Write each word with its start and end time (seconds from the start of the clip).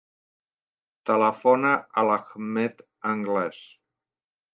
Telefona 1.09 1.73
a 1.79 2.05
l'Ahmed 2.07 2.81
Angles. 3.11 3.61